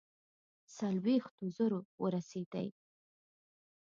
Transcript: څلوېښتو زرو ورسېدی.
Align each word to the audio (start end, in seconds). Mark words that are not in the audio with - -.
څلوېښتو 0.75 1.45
زرو 1.57 1.79
ورسېدی. 2.03 2.67